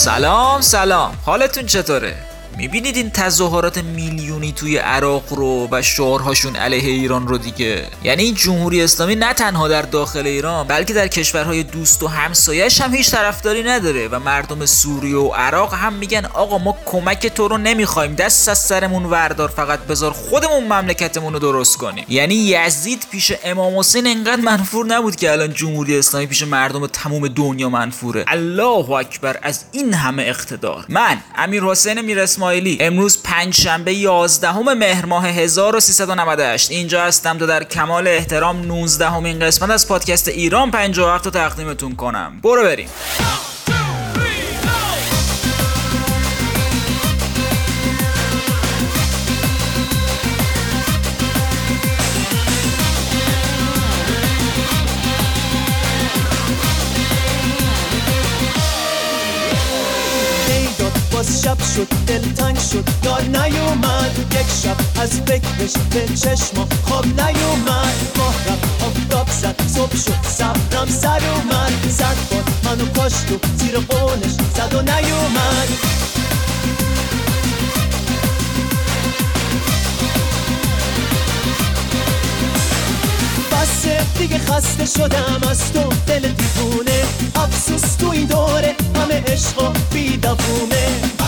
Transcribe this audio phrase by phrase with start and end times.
[0.00, 2.29] سلام سلام حالتون چطوره؟
[2.60, 8.34] می‌بینید این تظاهرات میلیونی توی عراق رو و شعارهاشون علیه ایران رو دیگه؟ یعنی این
[8.34, 13.10] جمهوری اسلامی نه تنها در داخل ایران بلکه در کشورهای دوست و همسایش هم هیچ
[13.10, 18.14] طرفداری نداره و مردم سوریه و عراق هم میگن آقا ما کمک تو رو نمی‌خوایم
[18.14, 22.04] دست از سرمون وردار فقط بذار خودمون مملکتمون رو درست کنیم.
[22.08, 27.28] یعنی یزید پیش امام حسین انقدر منفور نبود که الان جمهوری اسلامی پیش مردم تموم
[27.28, 28.24] دنیا منفوره.
[28.28, 30.84] الله اکبر از این همه اقتدار.
[30.88, 32.78] من امیر حسین میر اسماعیلی.
[32.80, 39.70] امروز پنجشنبه 11 مهر ماه 1398 اینجا هستم تا در کمال احترام 19 همین قسمت
[39.70, 42.40] از پادکست ایران 57 رو تقدیمتون کنم.
[42.42, 42.88] برو بریم.
[61.44, 62.84] شب شد دلتنگ شد.
[63.04, 67.94] یاد نیومد یک شب از فکرش به چشما خواب نیومد.
[68.16, 71.72] ماه رفت آفتاب زد صبح شد صبرم سر اومد.
[71.90, 75.68] زد باد منو کاشت و زیر قونش زد و نیومد.
[83.52, 87.02] بسه دیگه خسته شدم از تو دل دیوونه.
[87.34, 91.19] افسوس تو این دوره همه عشق و بیدفونه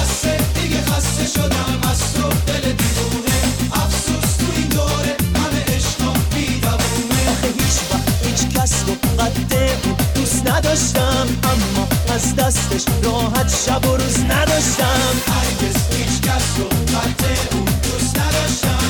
[10.72, 11.26] نداشتم.
[11.44, 11.88] اما
[12.34, 15.12] دستش راحت شب و روز نداشتم.
[15.26, 18.81] هرگز هیچ کس رو قد اون دوست نداشتم.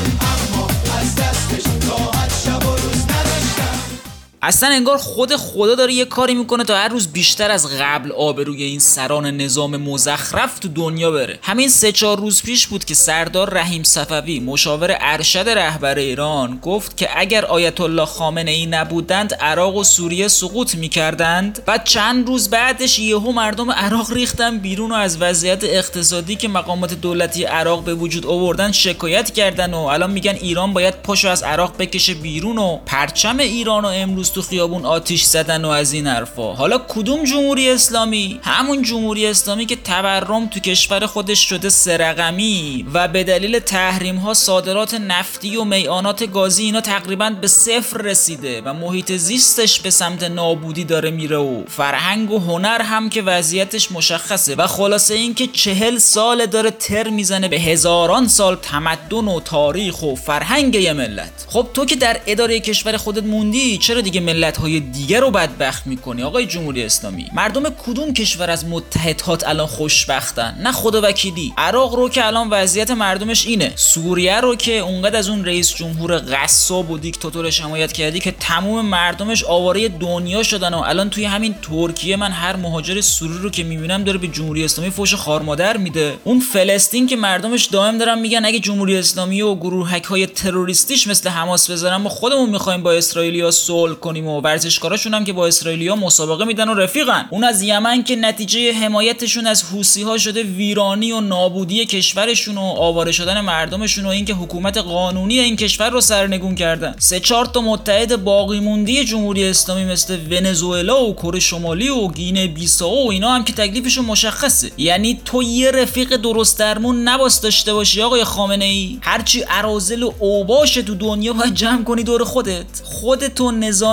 [4.44, 8.62] اصلا انگار خود خدا داره یه کاری می‌کنه تا هر روز بیشتر از قبل آبروی
[8.62, 11.38] این سران نظام مزخرف تو دنیا بره.
[11.42, 16.96] همین سه چهار روز پیش بود که سردار رحیم صفوی مشاور ارشد رهبر ایران گفت
[16.96, 21.62] که اگر آیت الله خامنه ای نبودند عراق و سوریه سقوط می‌کردند.
[21.66, 26.94] و چند روز بعدش یهو مردم عراق ریختن بیرون و از وضعیت اقتصادی که مقامات
[26.94, 31.76] دولتی عراق به وجود آوردن شکایت کردن و الان میگن ایران باید پاشو از عراق
[31.78, 36.54] بکشه بیرون و پرچم ایران و امروز تو خیابون آتیش زدن و از این حرفا.
[36.54, 43.08] حالا کدوم جمهوری اسلامی؟ همون جمهوری اسلامی که تورم تو کشور خودش شده سرقمی و
[43.08, 48.74] به دلیل تحریم ها صادرات نفتی و میعانات گازی اینا تقریبا به صفر رسیده و
[48.74, 54.54] محیط زیستش به سمت نابودی داره میره و فرهنگ و هنر هم که وضعیتش مشخصه.
[54.54, 60.14] و خلاصه اینکه چهل سال داره تر می‌زنه به هزاران سال تمدن و تاریخ و
[60.14, 61.46] فرهنگ یه ملت.
[61.48, 65.86] خب تو که در اداره کشور خودت موندی چرا دیگه ملت های دیگر رو بدبخت
[65.86, 67.26] می‌کنی آقای جمهوری اسلامی.
[67.34, 71.52] مردم کدوم کشور از متحدات الان خوشبختن؟ نه خدا وکیلی.
[71.56, 73.72] عراق رو که الان وضعیت مردمش اینه.
[73.76, 78.86] سوریه رو که اونقدر از اون رئیس جمهور غصاب و دیکتاتورش حمایت کردی که تموم
[78.86, 83.62] مردمش آواره دنیا شدن و الان توی همین ترکیه من هر مهاجر سوری رو که
[83.62, 86.14] می‌بینم داره به جمهوری اسلامی فوش خارمادر میده.
[86.24, 91.28] اون فلسطین که مردمش دائم دارن میگن اگه جمهوری اسلامی و گروهک های تروریستیش مثل
[91.28, 95.96] حماس بذارن ما خودمون می‌خوایم با اسرائیلیا صلح کنیم و ورزشکاراشون هم که با اسرائیلیا
[95.96, 97.26] مسابقه میدن و رفیقن.
[97.30, 102.60] اون از یمن که نتیجه حمایتشون از حوسی ها شده ویرانی و نابودی کشورشون و
[102.60, 106.94] آواره شدن مردمشون و اینکه حکومت قانونی این کشور رو سرنگون کردن.
[106.98, 112.46] سه چهار تا متحد باقی موندی جمهوری اسلامی مثل ونزوئلا و کره شمالی و گینه
[112.46, 114.70] بیساو و اینا هم که تکلیفشون مشخصه.
[114.78, 120.12] یعنی تو یه رفیق درست درمون نباس داشته باشی آقای خامنه ای هرچی ارازل و
[120.18, 122.66] اوباش تو دنیا باید جمع کنی دور خودت.
[122.84, 123.50] خودتو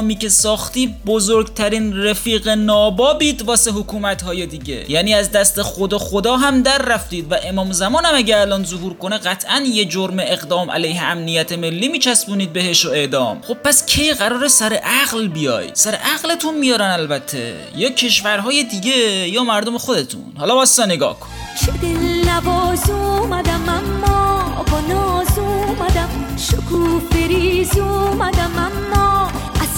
[0.10, 4.92] نظامی که ساختی بزرگترین رفیق نابابید واسه حکومت های دیگه.
[4.92, 8.94] یعنی از دست خدا خدا هم در رفتید و امام زمان هم اگه الان ظهور
[8.94, 13.42] کنه قطعا یه جرم اقدام علیه امنیت ملی میچسبونید بهش و اعدام.
[13.42, 17.56] خب پس کی قرار سر عقل بیای؟ سر عقلتون میارن البته.
[17.76, 20.34] یا کشورهای دیگه یا مردم خودتون.
[20.38, 21.30] حالا واسه نگاه کن.
[21.66, 26.10] چه دل نواز اومدم اما با ناز اومدم.
[26.38, 29.19] شکوفه ریز اومدم اما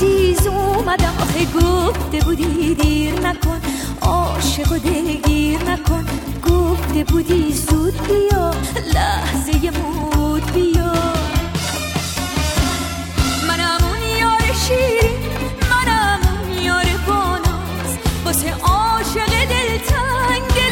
[0.01, 3.61] عزیز اومدم آخه گفته بودی دیر نکن.
[4.01, 6.05] عاشق و دلگیر نکن.
[6.49, 8.51] گفته بودی زود بیا
[8.93, 10.93] لحظه مود بیا.
[13.47, 15.19] منم اون یار شیرین
[15.71, 16.19] منم
[16.49, 17.91] اون یار باناز
[18.25, 20.70] واسه عاشق دلتنگ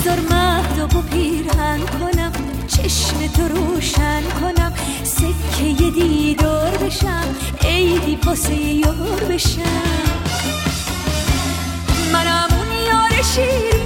[0.00, 2.32] بذار مهد و پیرهن کنم
[2.68, 4.72] چشم تو روشن کنم
[5.04, 9.60] سکه دیدار بشم عیدی پاسه یار بشم.
[12.12, 13.79] منم اون یار شیرین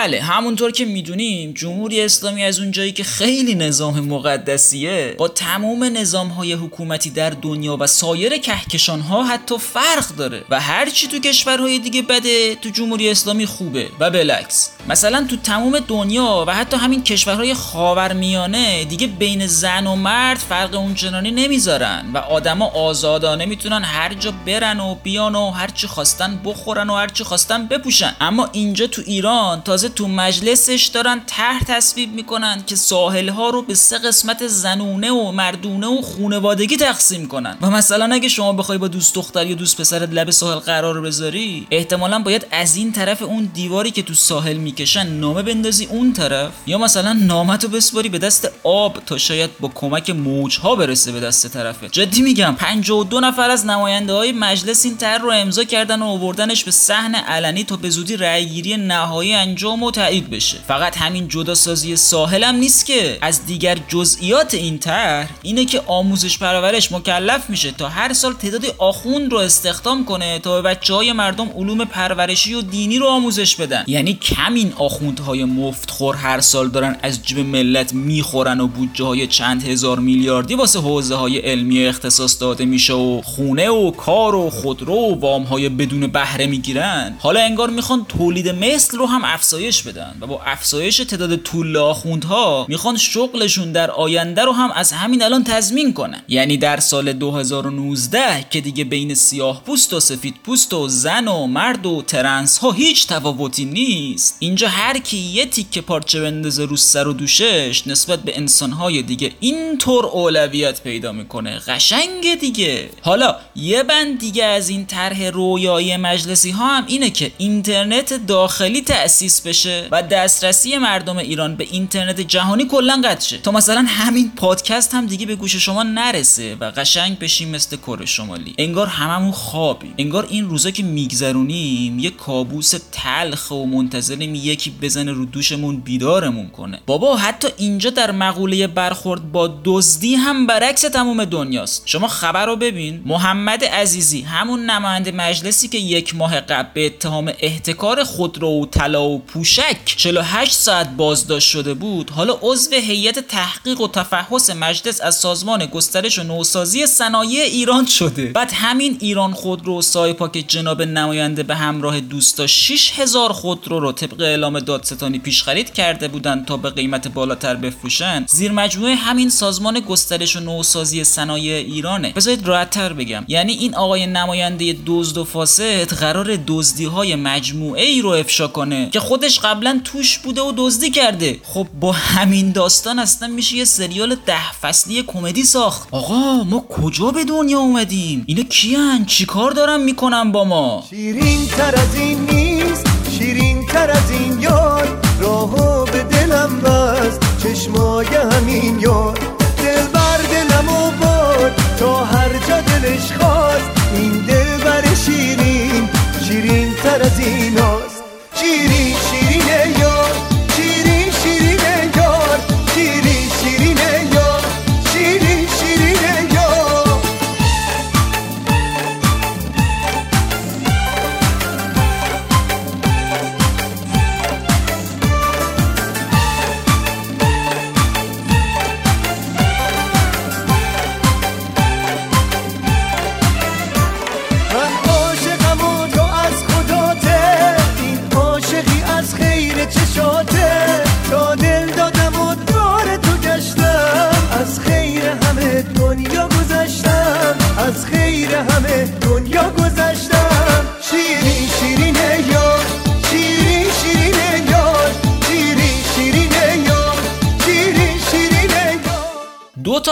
[0.00, 6.28] بله همونطور که می‌دونیم جمهوری اسلامی از اونجایی که خیلی نظام مقدسیه با تمام نظام
[6.28, 11.78] های حکومتی در دنیا و سایر کهکشان ها حتی فرق داره و هرچی تو کشورهای
[11.78, 17.04] دیگه بده تو جمهوری اسلامی خوبه و بالعکس مثلا تو تمام دنیا و حتی همین
[17.04, 24.14] کشورهای خاورمیانه دیگه بین زن و مرد فرق اونچنانی نمی‌ذارن و آدما آزادانه می‌تونن هر
[24.14, 28.16] جا برن و بیان و هرچی خواستن بخورن و هرچی خواستن بپوشن.
[28.20, 33.62] اما اینجا تو ایران تازه تو مجلسش دارن طرح تصویب می‌کنن که ساحل ها رو
[33.62, 37.56] به سه قسمت زنونه و مردونه و خونوادگی تقسیم کنن.
[37.60, 41.66] و مثلا اگه شما بخوای با دوست دختر یا دوست پسرت لب ساحل قرار بذاری
[41.70, 46.52] احتمالا باید از این طرف اون دیواری که تو ساحل می‌کشن نامه بندازی اون طرف.
[46.66, 51.46] یا مثلا نامتو بسپاری به دست آب تا شاید با کمک موجها برسه به دست
[51.46, 56.06] طرفه جدی میگم 52 نفر از نماینده های مجلس این طرح رو امضا کردن و
[56.06, 60.58] آوردنش به صحن علنی تا به زودی رأیگیری نهایی انجام و تایید بشه.
[60.68, 63.18] فقط همین جدا سازی ساحل هم نیست که.
[63.20, 68.66] از دیگر جزئیات این طرح اینه که آموزش پرورش مکلف میشه تا هر سال تعدادی
[68.78, 73.56] آخوند رو استخدام کنه تا به بچه های مردم علوم پرورشی و دینی رو آموزش
[73.56, 73.84] بدن.
[73.86, 79.68] یعنی کمین آخوندهای مفتخور هر سال دارن از جیب ملت می‌خورن و بودجه های چند
[79.68, 84.94] هزار میلیاردی واسه حوزه های علمی اختصاص داده میشه و خونه و کار و خودرو
[84.94, 87.16] و وام های بدون بهره می‌گیرن.
[87.18, 92.66] حالا انگار می‌خوان تولید مثل رو هم افزایش بدن و با افزایش تعداد طول آخوندها
[92.68, 96.22] می‌خوان شغلشون در آینده رو هم از همین الان تضمین کنن.
[96.28, 101.46] یعنی در سال 2019 که دیگه بین سیاه پوست و سفید پوست و زن و
[101.46, 104.36] مرد و ترنس ها هیچ تفاوتی نیست.
[104.38, 109.32] اینجا هر کی یه تیکه پارچه بندازه رو سر و دوشش نسبت به انسانهای دیگه
[109.40, 111.58] اینطور اولویت پیدا می‌کنه.
[111.58, 112.90] قشنگ دیگه.
[113.02, 118.80] حالا یه بند دیگه از این طرح رویایی مجلسی ها هم اینه که اینترنت داخلی
[118.80, 119.59] تأسیس بشه.
[119.66, 123.38] و دسترسی مردم ایران به اینترنت جهانی کلا قطع شه.
[123.38, 128.06] تا مثلا همین پادکست هم دیگه به گوش شما نرسه و قشنگ بشیم مثل کره
[128.06, 128.54] شمالی.
[128.58, 129.94] انگار هممون خوابیم.
[129.98, 136.48] انگار این روزا که میگذرونیم یه کابوس تلخ و منتظریم یکی بزنه رو دوشمون بیدارمون
[136.48, 136.80] کنه.
[136.86, 141.82] بابا حتی اینجا در مقوله برخورد با دزدی هم برعکس تمام دنیاست.
[141.86, 143.02] شما خبر رو ببین.
[143.06, 149.08] محمد عزیزی همون نماینده مجلسی که یک ماه قبل به اتهام احتکار خودرو و طلا
[149.08, 155.14] و پوشک 48 ساعت بازداشت شده بود حالا عضو هیئت تحقیق و تفحص مجلس از
[155.14, 158.26] سازمان گسترش و نوسازی صنایع ایران شده.
[158.26, 164.20] بعد همین ایران خودرو سایپا که جناب نماینده به همراه دوستا 6000 خودرو رو طبق
[164.20, 169.80] اعلام دادستانی پیش خرید کرده بودن تا به قیمت بالاتر بفروشن زیر مجموعه همین سازمان
[169.80, 172.12] گسترش و نوسازی صنایع ایرانه.
[172.12, 173.24] بذارید راحتتر بگم.
[173.28, 178.90] یعنی این آقای نماینده دزد و فاسد قرار دزدی های مجموعه ای رو افشا کنه
[178.90, 181.40] که خودش قبلا توش بوده و دزدی کرده.
[181.42, 185.88] خب با همین داستان اصلا میشه یه سریال ده فصلی کمدی ساخت.
[185.90, 191.74] آقا ما کجا به دنیا اومدیم؟ اینا کیان؟ چیکار دارن می‌کنن با ما؟ شیرین تر
[191.74, 192.86] از این نیست
[193.18, 195.09] شیرین تر از این یار.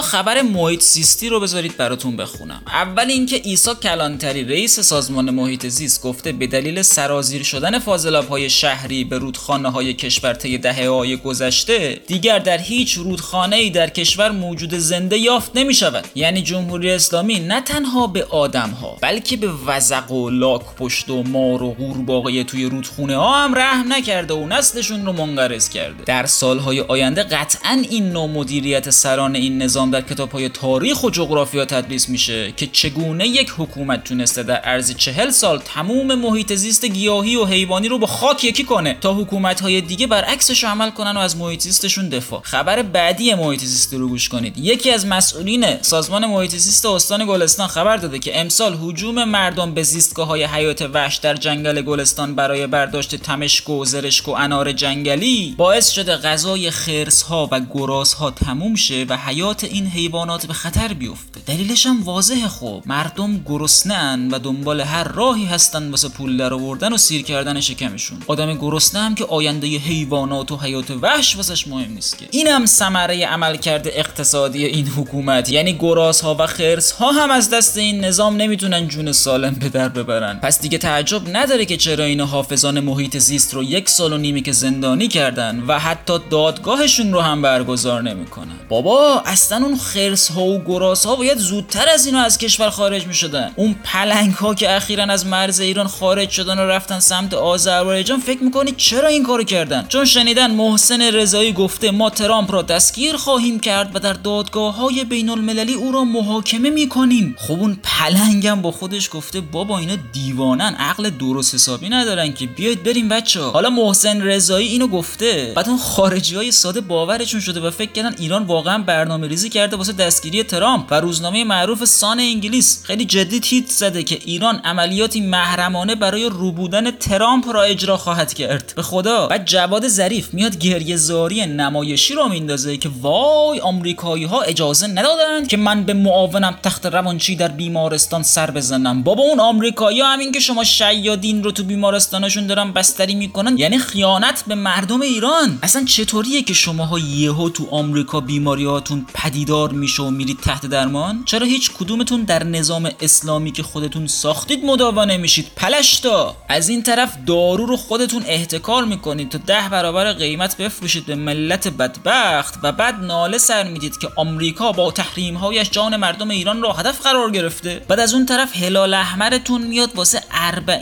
[0.09, 2.63] خبر محیط زیستی رو بذارید براتون بخونم.
[2.67, 8.51] اول اینکه عیسی کلانتری رئیس سازمان محیط زیست گفته به دلیل سرازیر شدن فاضلاب های
[8.51, 13.91] شهری به رودخانه های کشور طی دهه های گذشته دیگر در هیچ رودخانه ای در
[13.91, 19.37] کشور موجود زنده یافت نمی شود یعنی جمهوری اسلامی نه تنها به آدم ها بلکه
[19.37, 24.35] به وزق و لاک پشت و مار و قورباغه توی رودخونه ها هم رحم نکرده
[24.35, 26.05] و نسلشون رو منقرض کرده.
[26.05, 31.11] در سالهای آینده قطعا این نوع مدیریت سران این نظام در کتاب های تاریخ و
[31.11, 36.85] جغرافیا تدریس میشه که چگونه یک حکومت تونسته در عرض چهل سال تموم محیط زیست
[36.85, 41.17] گیاهی و حیوانی رو با خاک یکی کنه تا حکومت های دیگه برعکسش عمل کنن
[41.17, 42.41] و از محیط زیستشون دفاع.
[42.45, 44.59] خبر بعدی محیط زیست رو گوش کنید.
[44.59, 49.83] یکی از مسئولین سازمان محیط زیست استان گلستان خبر داده که امسال هجوم مردم به
[49.83, 55.55] زیستگاه های حیات وحش در جنگل گلستان برای برداشت تمشک و زرشک و انار جنگلی
[55.57, 60.53] باعث شده غذای خرس ها و گراس ها تموم شه و حیات این حیوانات به
[60.53, 61.41] خطر بیفته.
[61.47, 62.83] دلیلش هم واضحه خب.
[62.87, 68.19] مردم گرسنه‌ان و دنبال هر راهی هستن واسه پول در آوردن و سیر کردن شکمشون.
[68.27, 72.29] آدم گرسنه هم که آینده حیوانات و حیات وحش واسش مهم نیست که.
[72.31, 75.49] اینم ثمره عملکرد اقتصادی این حکومت.
[75.49, 79.69] یعنی گراس ها و خرس ها هم از دست این نظام نمی‌تونن جون سالم به
[79.69, 80.41] در ببرن.
[80.41, 84.43] پس دیگه تعجب نداره که چرا این حافظان محیط زیست رو یک سال و نیمی
[84.43, 88.55] که زندانی کردن و حتی دادگاهشون رو هم برگزار نمی‌کنن.
[88.69, 93.07] بابا اصلا اون خرس ها و گراس ها باید زودتر از اینو از کشور خارج
[93.07, 98.21] می‌شدن اون پلنگ ها که اخیرا از مرز ایران خارج شدن و رفتن سمت آذربایجان
[98.21, 103.17] فکر می‌کنید چرا این کارو کردن؟ چون شنیدن محسن رضایی گفته ما ترامپ را دستگیر
[103.17, 107.37] خواهیم کرد و در دادگاه های بین المللی او را محاکمه می‌کنیم.
[107.39, 112.47] خب اون پلنگم با خودش گفته بابا اینا دیوانن عقل درست حسابی ندارن که.
[112.47, 115.53] بیاید بریم بچه حالا محسن رضایی اینو گفته.
[115.57, 119.77] بعد اون خارجی های ساده باورشون شده و فکر کردن ایران واقعا برنامه ریزی کرده
[119.77, 122.85] واسه دستگیری ترامپ و روزنامه معروف سان انگلیس.
[122.85, 128.73] خیلی جدی تیت زده که ایران عملیاتی محرمانه برای روبودن ترامپ را اجرا خواهد کرد.
[128.77, 129.27] به خدا.
[129.27, 135.49] بعد جواد ظریف میاد گریه زاری نمایشی رو میندازه که وای آمریکایی ها اجازه ندادند
[135.49, 139.03] که من به معاونم تخت روانچی در بیمارستان سر بزنم.
[139.03, 144.45] بابا اون آمریکایی همین که شما شیادین رو تو بیمارستانشون دارن بستری می‌کنن یعنی خیانت
[144.47, 145.59] به مردم ایران.
[145.63, 151.47] اصلا چطوریه که شماها یهو تو آمریکا بیماریاتون پدیدار میشه و میرید تحت درمان؟ چرا
[151.47, 156.37] هیچ کدومتون در نظام اسلامی که خودتون ساختید مداوا نمیشید؟ پلشتا!
[156.49, 161.69] از این طرف دارو رو خودتون احتکار می‌کنید تا ده برابر قیمت بفروشید به ملت
[161.69, 166.73] بدبخت و بعد ناله سر می‌دید که آمریکا با تحریم هایش جان مردم ایران را
[166.73, 167.83] هدف قرار گرفته.
[167.89, 170.23] بعد از اون طرف هلال احمرتون میاد واسه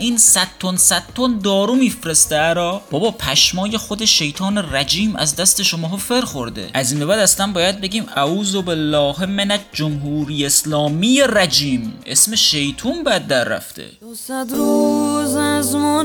[0.01, 2.53] 40 100 تن 100 تن دارو میفرسته.
[2.53, 6.71] را بابا پشمای خود شیطان رجیم از دست شماها فر خورده.
[6.75, 11.99] از این به بعد اصلا باید بگیم اعوذ بالله من جمهوری اسلامی رجیم.
[12.07, 13.85] اسم شیطون بد در رفته.
[14.15, 16.05] صد روز از من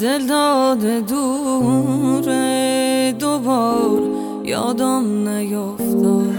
[0.00, 2.44] دل داده دوره
[3.18, 4.02] دوبار
[4.44, 6.34] یادم نیفتاد.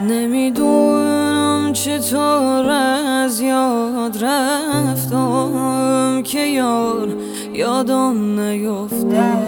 [0.00, 7.08] نمی‌دونم چطور از یاد رفتم که یار
[7.52, 9.46] یادم نیفتاد.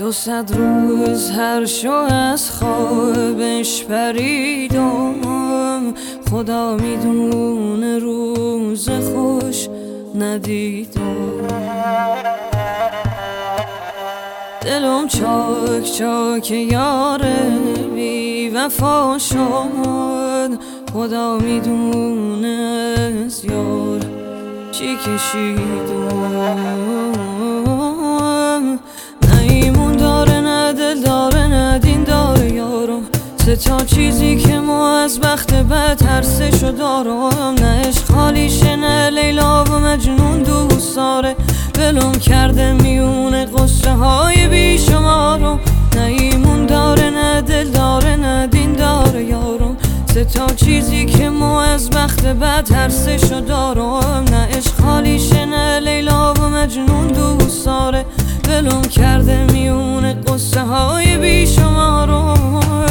[0.00, 5.14] دو صد روز هر شو از خوابش پریدم
[6.30, 9.68] خدا می‌دونه روز خوش
[10.14, 11.16] ندیدم.
[14.60, 17.58] دلم چاک چاک یاره
[17.94, 20.50] بی وفا شد.
[20.92, 22.94] خدا می‌دونه
[23.26, 24.00] از یار
[24.72, 26.30] چی کشیدم.
[33.64, 39.78] تا چیزی که ما از بخت بد ترسشو دارم نه عشق خالیشه نه لیلا و
[39.78, 41.36] مجنون دوست داره
[41.78, 45.60] ولم کرده میونه قصه های بیشمارم.
[45.96, 49.76] نه ایمون داره نه دل داره نه دین داره یارم.
[50.14, 56.34] سه تا چیزی که ما از بخت بد ترسشو دارم نه عشق خالیشه نه لیلا
[56.34, 58.04] و مجنون دوست داره
[58.48, 62.89] ولم کرده میونه قصه های بیشمارم.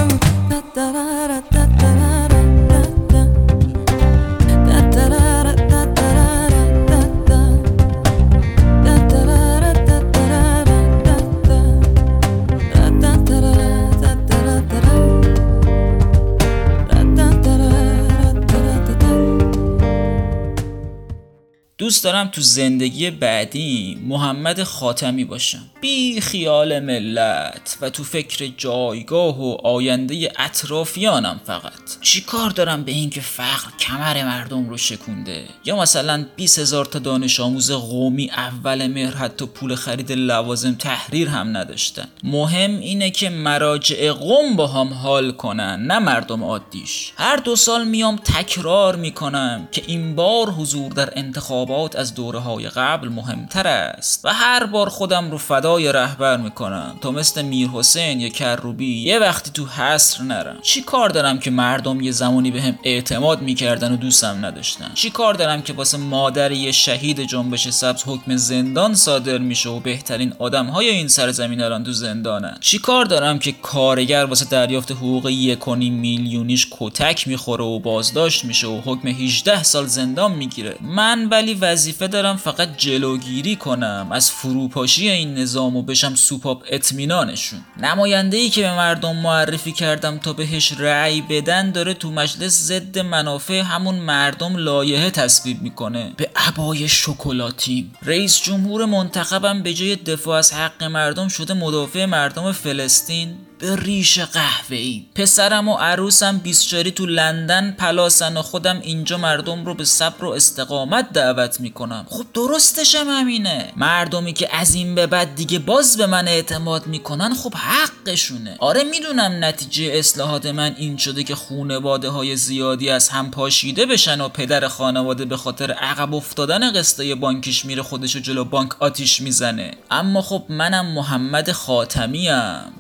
[21.90, 25.62] دوست دارم تو زندگی بعدی محمد خاتمی باشم.
[25.82, 32.02] بی خیال ملت و تو فکر جایگاه و آینده اطرافیانم فقط.
[32.02, 37.00] چی کار دارم به اینکه فقر کمر مردم رو شکونده؟ یا مثلا 20 هزار تا
[37.00, 42.08] دانش آموز قومی اول مهر حتی پول خرید لوازم تحریر هم نداشتن.
[42.24, 47.12] مهم اینه که مراجع قوم با هم حال کنن نه مردم عادیش.
[47.18, 52.70] هر دو سال میام تکرار می‌کنم که این بار حضور در انتخابات از دوره های
[52.70, 56.96] قبل مهمتر است و هر بار خودم رو فدای رهبر می‌کنم.
[57.02, 60.58] تا مثل میر حسین یا کروبی یه وقتی تو حسر نرم.
[60.62, 65.10] چی کار دارم که مردم یه زمانی به هم اعتماد می‌کردن و دوستم نداشتن؟ چی
[65.10, 70.34] کار دارم که واسه مادر یه شهید جنبش سبز حکم زندان صادر میشه و بهترین
[70.40, 75.30] آدم های این سرزمین الان تو زندانن؟ چی کار دارم که کارگر واسه دریافت حقوق
[75.30, 81.54] یک میلیونیش کتک می‌خوره و بازداشت میشه و حکم 18 سال زندان می‌گیره؟ من ولی
[81.72, 87.60] وظیفه دارم فقط جلوگیری کنم از فروپاشی این نظام و بشم سوپاپ اطمینانشون.
[87.82, 93.00] نماینده ای که به مردم معرفی کردم تا بهش رأی بدن داره تو مجلس ضد
[93.00, 96.14] منافع همون مردم لایحه تصویب می‌کنه.
[96.18, 102.52] به عبای شکلاتیم رئیس جمهور منتخبم به جای دفاع از حق مردم شده مدافع مردم
[102.52, 103.38] فلسطین.
[103.60, 109.66] به ریش قهوه ای پسرم و عروسم بیسچاری تو لندن پلاسن و خودم اینجا مردم
[109.66, 112.06] رو به صبر و استقامت دعوت می‌کنم.
[112.10, 113.72] خب درستشم همینه.
[113.76, 118.56] مردمی که از این به بعد دیگه باز به من اعتماد می‌کنن خب حقشونه.
[118.60, 124.22] آره می‌دونم نتیجه اصلاحات من این شده که خونواده های زیادی از هم پاشیده بشن
[124.22, 129.72] و پدر خانواده به خاطر عقب افتادن قسطه بانکیش میره خودشو جلو بانک آتیش می‌زنه.
[129.92, 132.30] اما خب منم محمد خاتمیم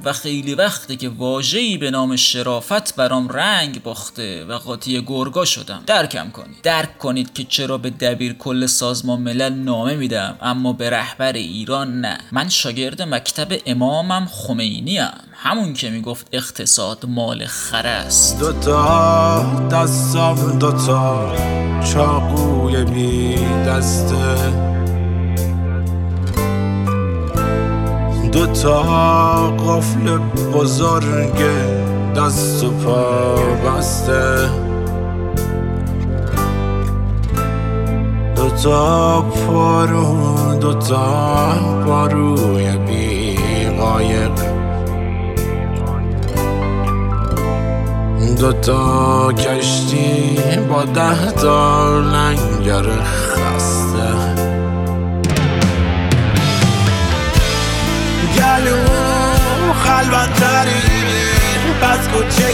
[0.03, 5.83] و خیلی وقته که واژه‌ای به نام شرافت برام رنگ باخته و قاطی گرگا شدم.
[5.85, 6.61] درکم کنید.
[6.63, 12.01] درک کنید که چرا به دبیر کل سازمان ملل نامه میدم اما به رهبر ایران
[12.01, 12.17] نه.
[12.31, 18.39] من شاگرد مکتب امامم خمینی ام همون که می‌گفت اقتصاد مال خره است.
[18.39, 21.35] دوتا دستام دوتا
[21.93, 23.35] چاقوی بی
[23.67, 24.68] دسته
[28.39, 28.81] دوتا
[29.57, 30.17] قفل
[30.53, 31.43] بزرگ
[32.15, 34.49] دست و پا بسته.
[38.35, 41.05] دوتا پارو دوتا
[41.85, 43.37] پاروی بی
[43.79, 44.31] قایق
[48.39, 54.38] دوتا کشتی با ده تا لنگر خسته.
[58.49, 62.53] گلو خلوت ترین پس کوچه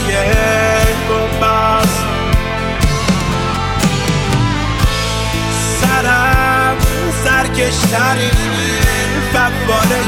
[1.10, 2.03] بمبست
[5.81, 6.77] سرم
[7.23, 8.31] سرکشترین
[9.34, 10.01] فقباره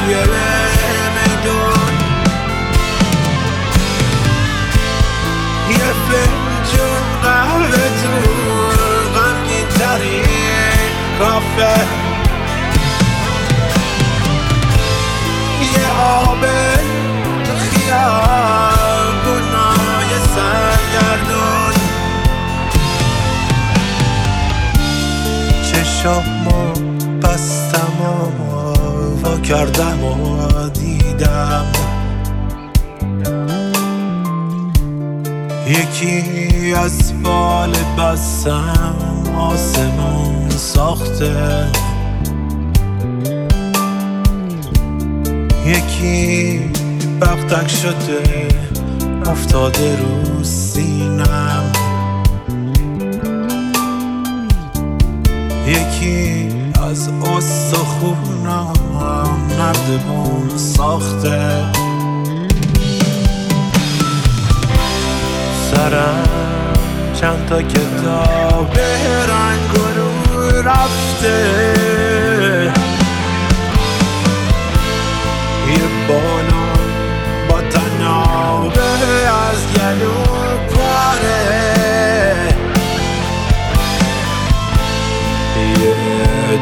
[1.15, 1.93] میدون.
[5.69, 5.93] یه
[26.08, 26.72] چشامو
[27.24, 28.04] بستم و
[29.24, 31.65] وا کردم و دیدم.
[35.67, 41.72] یکی از بال بستم آسمون ساخته.
[45.65, 46.60] یکی
[47.22, 48.48] بغتک شده
[49.26, 51.66] افتاده رو سینم.
[55.67, 56.49] یکی
[56.89, 58.73] از استخونم
[59.60, 61.62] نردبون ساخته.
[65.71, 66.23] سرم
[67.21, 68.77] چند تا کتاب
[69.30, 71.38] رنگ رو رفته.
[75.67, 76.67] یه بالا
[77.49, 78.82] با تنابه
[79.27, 80.27] از گلو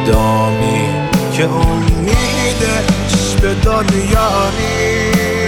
[0.06, 0.90] دامی
[1.34, 5.46] که امیدش به دنیا نیست.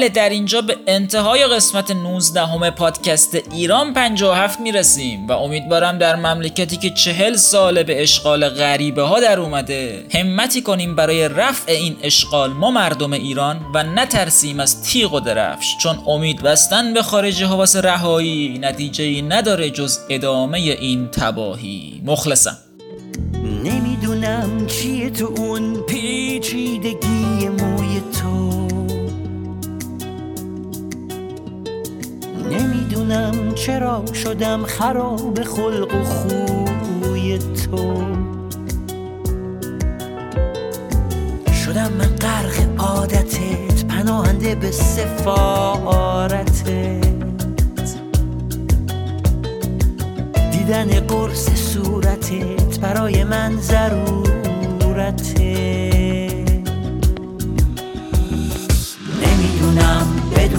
[0.00, 6.16] بله در اینجا به انتهای قسمت 19 همه پادکست ایران 57 می‌رسیم و امیدوارم در
[6.16, 11.96] مملکتی که چهل ساله به اشغال غریبه ها در اومده همتی کنیم برای رفع این
[12.02, 15.76] اشغال ما مردم ایران و نترسیم از تیغ و درفش.
[15.82, 22.02] چون امید بستن به خارج ها واسه رهایی نتیجه ای نداره جز ادامه این تباهی.
[22.04, 22.58] مخلصم.
[23.64, 27.19] نمی‌دونم چیه تو اون پیچیدگی.
[33.66, 38.04] چرا شدم خراب خلق و خوی تو؟
[41.52, 46.64] شدم من غرق عادتت پناهنده به سفارتت.
[50.52, 54.70] دیدن قرص صورتت برای من ضرورته.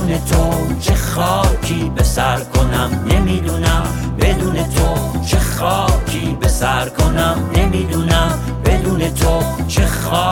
[0.01, 3.83] بدون تو چه خاکی به سر کنم؟ نمی‌دونم.
[4.19, 8.39] بدون تو چه خاکی به سر کنم؟ نمی‌دونم.
[8.65, 10.30] بدون تو چه خاکی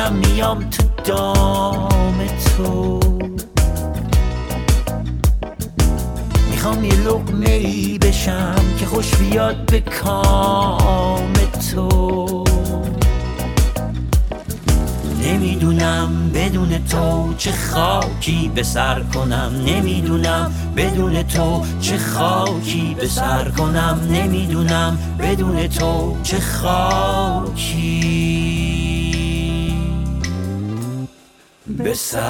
[0.00, 2.18] خودم میام تو دام
[2.56, 3.00] تو.
[6.50, 11.32] می‌خوام یه لقمه ای بشم که خوش بیاد به کام
[11.72, 12.44] تو.
[15.24, 19.52] نمی‌دونم بدون تو چه خاکی به سر کنم.
[19.66, 24.00] نمی‌دونم بدون تو چه خاکی به سر کنم.
[24.10, 27.90] نمی‌دونم بدون تو چه خاکی.
[31.82, 32.20] به سر.